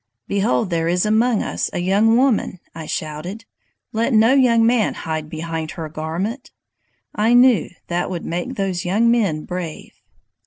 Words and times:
"'Behold, 0.27 0.71
there 0.71 0.87
is 0.87 1.05
among 1.05 1.43
us 1.43 1.69
a 1.73 1.77
young 1.77 2.17
woman!' 2.17 2.59
I 2.73 2.87
shouted. 2.87 3.45
'Let 3.93 4.13
no 4.15 4.33
young 4.33 4.65
man 4.65 4.95
hide 4.95 5.29
behind 5.29 5.69
her 5.77 5.87
garment!' 5.89 6.49
I 7.13 7.35
knew 7.35 7.69
that 7.85 8.09
would 8.09 8.25
make 8.25 8.55
those 8.55 8.83
young 8.83 9.11
men 9.11 9.43
brave. 9.45 9.91